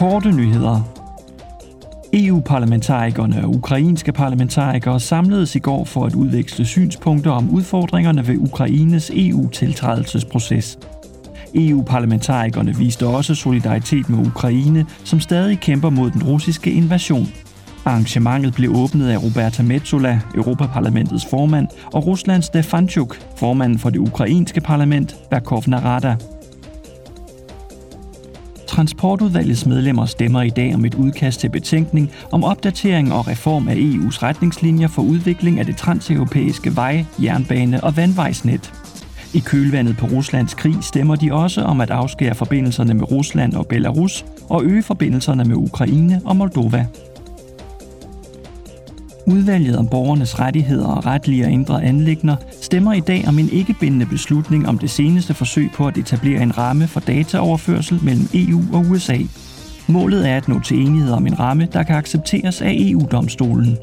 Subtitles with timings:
[0.00, 0.80] Korte nyheder.
[2.12, 9.10] EU-parlamentarikerne og ukrainske parlamentarikere samledes i går for at udveksle synspunkter om udfordringerne ved Ukraines
[9.14, 10.78] EU-tiltrædelsesproces.
[11.54, 17.28] EU-parlamentarikerne viste også solidaritet med Ukraine, som stadig kæmper mod den russiske invasion.
[17.84, 24.60] Arrangementet blev åbnet af Roberta Metsola, Europaparlamentets formand, og Ruslands Stefanchuk, formanden for det ukrainske
[24.60, 26.16] parlament, Verkhovna Narada.
[28.80, 33.74] Transportudvalgets medlemmer stemmer i dag om et udkast til betænkning om opdatering og reform af
[33.74, 38.72] EU's retningslinjer for udvikling af det transeuropæiske vej-, jernbane- og vandvejsnet.
[39.34, 43.66] I kølvandet på Ruslands krig stemmer de også om at afskære forbindelserne med Rusland og
[43.66, 46.86] Belarus og øge forbindelserne med Ukraine og Moldova.
[49.26, 53.74] Udvalget om borgernes rettigheder og retlige og indre anlægner stemmer i dag om en ikke
[53.80, 58.60] bindende beslutning om det seneste forsøg på at etablere en ramme for dataoverførsel mellem EU
[58.72, 59.18] og USA.
[59.88, 63.78] Målet er at nå til enighed om en ramme, der kan accepteres af EU-domstolen.